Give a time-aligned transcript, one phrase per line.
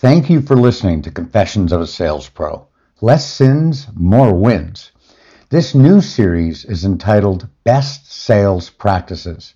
[0.00, 2.68] Thank you for listening to Confessions of a Sales Pro.
[3.00, 4.92] Less sins, more wins.
[5.50, 9.54] This new series is entitled Best Sales Practices.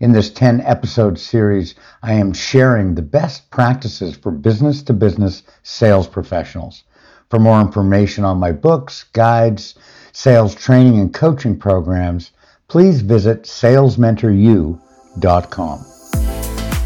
[0.00, 5.44] In this 10 episode series, I am sharing the best practices for business to business
[5.62, 6.82] sales professionals.
[7.30, 9.76] For more information on my books, guides,
[10.12, 12.32] sales training, and coaching programs,
[12.66, 15.93] please visit salesmentoru.com.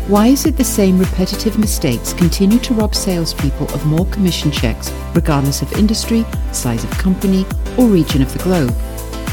[0.08, 4.90] Why is it the same repetitive mistakes continue to rob salespeople of more commission checks,
[5.14, 7.44] regardless of industry, size of company,
[7.76, 8.74] or region of the globe?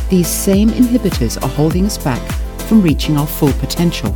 [0.09, 2.22] These same inhibitors are holding us back
[2.64, 4.14] from reaching our full potential.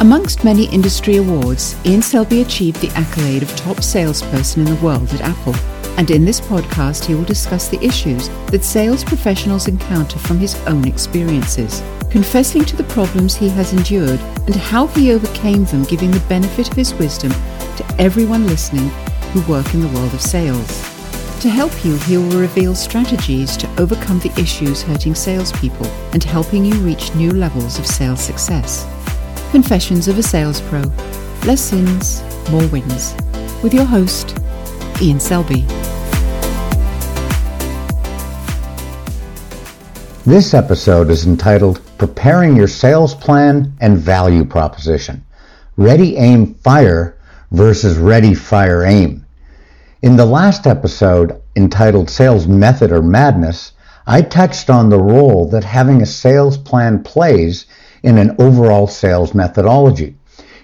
[0.00, 5.12] Amongst many industry awards, Ian Selby achieved the accolade of top salesperson in the world
[5.12, 5.54] at Apple.
[5.98, 10.54] And in this podcast, he will discuss the issues that sales professionals encounter from his
[10.66, 16.10] own experiences confessing to the problems he has endured and how he overcame them, giving
[16.10, 17.30] the benefit of his wisdom
[17.76, 18.88] to everyone listening
[19.32, 20.68] who work in the world of sales.
[21.40, 26.64] To help you, he will reveal strategies to overcome the issues hurting salespeople and helping
[26.64, 28.86] you reach new levels of sales success.
[29.50, 30.82] Confessions of a Sales Pro
[31.44, 33.14] Less Sins, More Wins.
[33.62, 34.36] With your host,
[35.00, 35.66] Ian Selby.
[40.24, 45.24] This episode is entitled Preparing Your Sales Plan and Value Proposition
[45.78, 47.16] Ready, Aim, Fire
[47.50, 49.24] versus Ready, Fire, Aim.
[50.02, 53.72] In the last episode, entitled Sales Method or Madness,
[54.06, 57.64] I touched on the role that having a sales plan plays
[58.02, 60.16] in an overall sales methodology.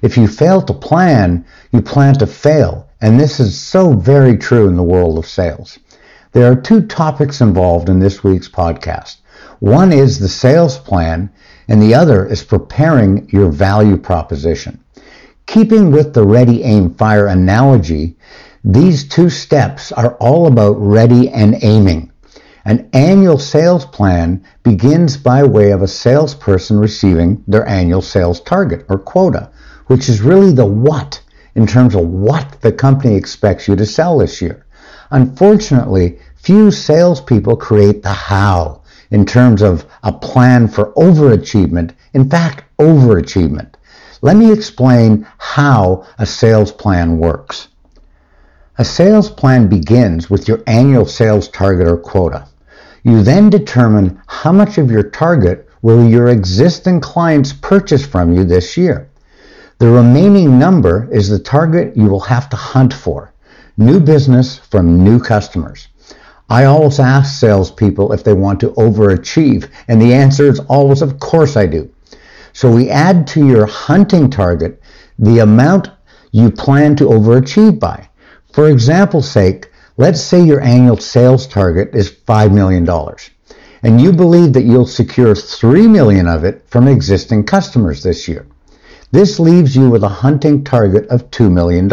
[0.03, 4.69] If you fail to plan, you plan to fail, and this is so very true
[4.69, 5.79] in the world of sales.
[6.33, 9.17] There are two topics involved in this week's podcast.
[9.61, 11.31] One is the sales plan,
[11.69, 14.81] and the other is preparing your value proposition.
[15.47, 18.17] Keeping with the ready, aim, fire analogy,
[18.65, 22.13] these two steps are all about ready and aiming.
[22.65, 28.87] An annual sales plan begins by way of a salesperson receiving their annual sales target
[28.89, 29.51] or quota,
[29.87, 31.21] which is really the what
[31.57, 34.65] in terms of what the company expects you to sell this year.
[35.11, 38.82] Unfortunately, few salespeople create the how
[39.13, 43.75] in terms of a plan for overachievement, in fact, overachievement.
[44.23, 47.69] Let me explain how a sales plan works.
[48.79, 52.49] A sales plan begins with your annual sales target or quota.
[53.05, 58.45] You then determine how much of your target will your existing clients purchase from you
[58.45, 59.11] this year.
[59.79, 63.35] The remaining number is the target you will have to hunt for.
[63.77, 65.89] New business from new customers.
[66.49, 71.19] I always ask salespeople if they want to overachieve, and the answer is always, of
[71.19, 71.91] course I do.
[72.53, 74.83] So we add to your hunting target
[75.19, 75.91] the amount
[76.33, 78.09] you plan to overachieve by.
[78.53, 82.87] For example's sake, let's say your annual sales target is $5 million,
[83.83, 88.47] and you believe that you'll secure 3 million of it from existing customers this year.
[89.11, 91.89] This leaves you with a hunting target of $2 million.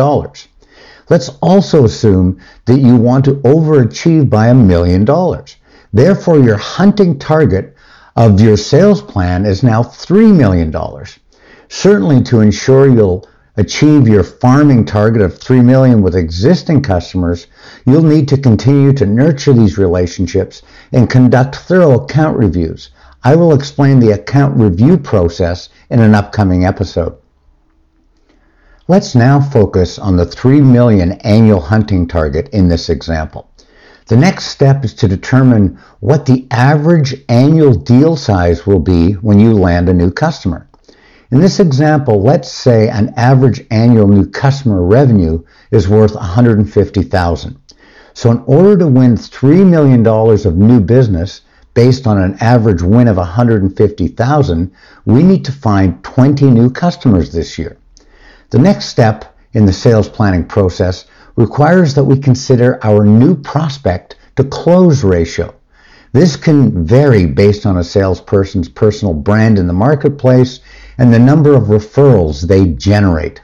[1.10, 5.56] Let's also assume that you want to overachieve by a million dollars.
[5.92, 7.76] Therefore, your hunting target
[8.16, 10.74] of your sales plan is now $3 million.
[11.68, 13.28] Certainly to ensure you'll
[13.58, 17.48] achieve your farming target of 3 million with existing customers,
[17.86, 20.62] you'll need to continue to nurture these relationships
[20.92, 22.90] and conduct thorough account reviews.
[23.24, 27.18] I will explain the account review process in an upcoming episode.
[28.90, 33.48] Let's now focus on the 3 million annual hunting target in this example.
[34.08, 39.40] The next step is to determine what the average annual deal size will be when
[39.40, 40.68] you land a new customer.
[41.30, 47.60] In this example, let's say an average annual new customer revenue is worth 150,000.
[48.16, 51.42] So in order to win $3 million of new business
[51.76, 54.72] based on an average win of 150,000,
[55.06, 57.78] we need to find 20 new customers this year.
[58.52, 61.06] The next step in the sales planning process
[61.36, 65.54] requires that we consider our new prospect to close ratio.
[66.14, 70.62] This can vary based on a salesperson's personal brand in the marketplace
[70.98, 73.40] and the number of referrals they generate.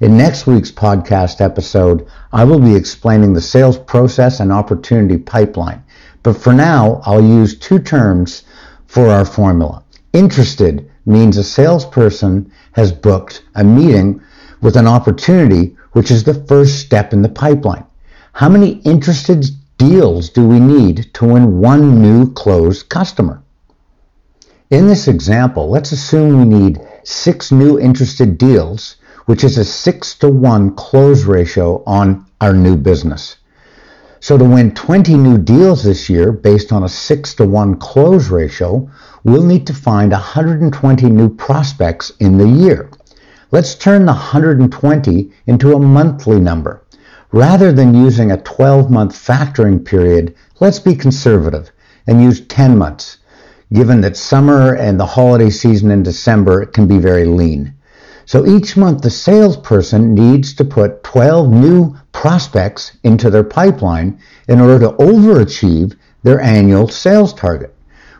[0.00, 5.84] In next week's podcast episode, I will be explaining the sales process and opportunity pipeline.
[6.24, 8.42] But for now, I'll use two terms
[8.88, 9.84] for our formula.
[10.12, 14.20] Interested means a salesperson has booked a meeting
[14.62, 17.84] with an opportunity, which is the first step in the pipeline.
[18.32, 19.44] How many interested
[19.76, 23.42] deals do we need to win one new closed customer?
[24.70, 30.14] In this example, let's assume we need six new interested deals, which is a 6
[30.20, 33.36] to 1 close ratio on our new business.
[34.20, 38.28] So to win 20 new deals this year based on a 6 to 1 close
[38.30, 38.88] ratio,
[39.24, 42.88] we'll need to find 120 new prospects in the year.
[43.52, 46.82] Let's turn the 120 into a monthly number.
[47.32, 51.70] Rather than using a 12 month factoring period, let's be conservative
[52.06, 53.18] and use 10 months,
[53.70, 57.74] given that summer and the holiday season in December can be very lean.
[58.24, 64.18] So each month the salesperson needs to put 12 new prospects into their pipeline
[64.48, 67.74] in order to overachieve their annual sales target.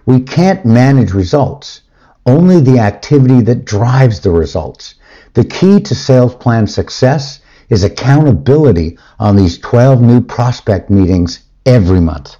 [0.05, 1.81] We can't manage results,
[2.27, 4.97] only the activity that drives the results.
[5.35, 7.41] The key to sales plan success
[7.71, 12.37] is accountability on these 12 new prospect meetings every month.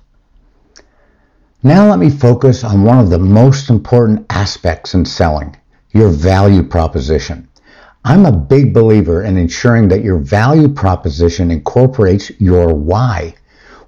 [1.63, 5.57] Now let me focus on one of the most important aspects in selling,
[5.93, 7.49] your value proposition.
[8.05, 13.37] I'm a big believer in ensuring that your value proposition incorporates your why.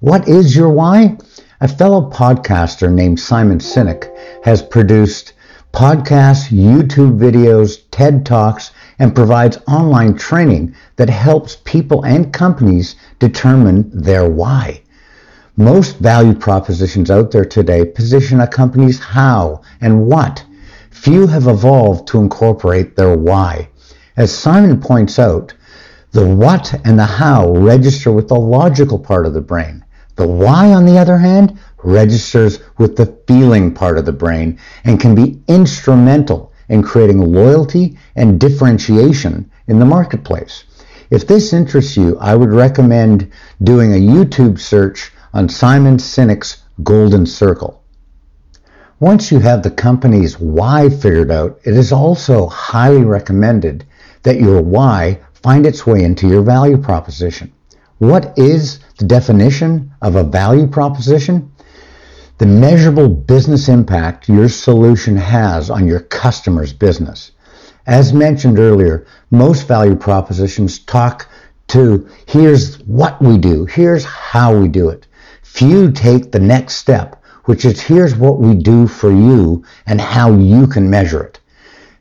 [0.00, 1.18] What is your why?
[1.60, 4.08] A fellow podcaster named Simon Sinek
[4.44, 5.32] has produced
[5.72, 13.90] podcasts, YouTube videos, TED Talks, and provides online training that helps people and companies determine
[13.92, 14.80] their why.
[15.56, 20.44] Most value propositions out there today position a company's how and what.
[20.90, 23.68] Few have evolved to incorporate their why.
[24.16, 25.54] As Simon points out,
[26.12, 29.84] the what and the how register with the logical part of the brain.
[30.16, 35.00] The why, on the other hand, registers with the feeling part of the brain and
[35.00, 40.64] can be instrumental in creating loyalty and differentiation in the marketplace.
[41.10, 43.30] If this interests you, I would recommend
[43.62, 47.82] doing a YouTube search on Simon Sinek's Golden Circle.
[49.00, 53.84] Once you have the company's why figured out, it is also highly recommended
[54.22, 57.52] that your why find its way into your value proposition.
[57.98, 61.52] What is the definition of a value proposition?
[62.38, 67.30] The measurable business impact your solution has on your customer's business.
[67.86, 71.28] As mentioned earlier, most value propositions talk
[71.68, 75.06] to here's what we do, here's how we do it.
[75.42, 80.32] Few take the next step, which is here's what we do for you and how
[80.32, 81.38] you can measure it.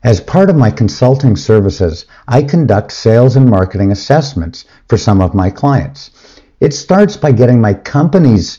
[0.02, 5.32] As part of my consulting services, I conduct sales and marketing assessments for some of
[5.32, 6.10] my clients.
[6.58, 8.58] It starts by getting my company's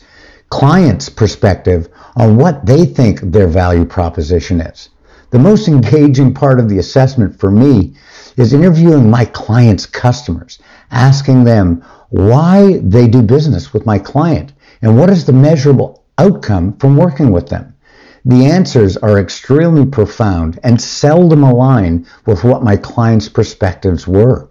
[0.50, 4.90] client's perspective on what they think their value proposition is.
[5.32, 7.96] The most engaging part of the assessment for me
[8.38, 10.60] is interviewing my client's customers,
[10.92, 16.78] asking them why they do business with my client and what is the measurable outcome
[16.78, 17.76] from working with them.
[18.24, 24.50] The answers are extremely profound and seldom align with what my clients' perspectives were.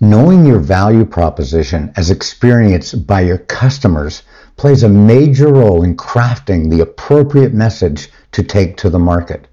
[0.00, 4.22] Knowing your value proposition as experienced by your customers
[4.56, 9.46] plays a major role in crafting the appropriate message to take to the market.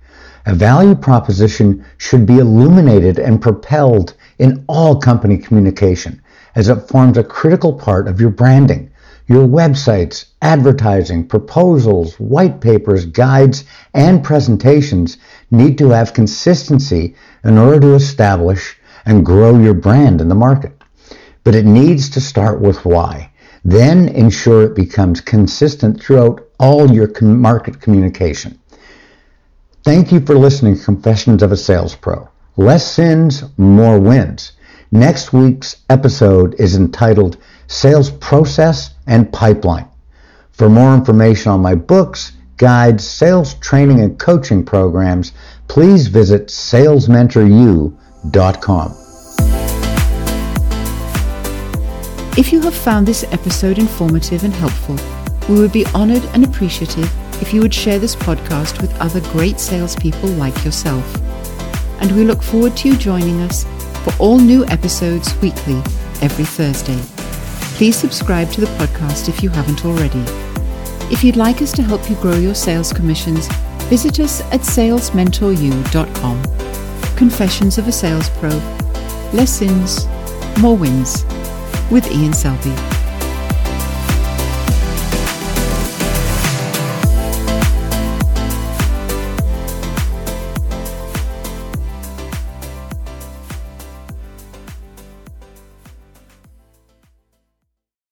[0.46, 6.22] A value proposition should be illuminated and propelled in all company communication
[6.56, 8.92] as it forms a critical part of your branding
[9.32, 13.64] your websites, advertising, proposals, white papers, guides,
[13.94, 15.18] and presentations
[15.50, 17.16] need to have consistency
[17.46, 20.74] in order to establish and grow your brand in the market.
[21.46, 23.31] But it needs to start with why.
[23.64, 28.60] Then ensure it becomes consistent throughout all your market communication.
[29.84, 32.28] Thank you for listening to Confessions of a Sales Pro.
[32.58, 34.52] Less sins, more wins.
[34.92, 37.38] Next week's episode is entitled
[37.68, 39.88] Sales Process and pipeline.
[40.52, 45.32] For more information on my books, guides, sales training, and coaching programs,
[45.68, 49.01] please visit salesmentoru.com.
[52.38, 54.96] If you have found this episode informative and helpful,
[55.50, 57.12] we would be honored and appreciative
[57.42, 61.04] if you would share this podcast with other great salespeople like yourself.
[62.00, 63.66] And we look forward to you joining us
[64.06, 65.82] for all new episodes weekly
[66.22, 66.98] every Thursday.
[67.76, 70.24] Please subscribe to the podcast if you haven't already.
[71.14, 73.48] If you'd like us to help you grow your sales commissions,
[73.90, 76.44] visit us at salesmentoru.com.
[77.18, 78.52] Confessions of a Sales Pro.
[79.34, 80.08] Less sins,
[80.62, 81.26] more wins.
[81.92, 83.01] With Ian Selby.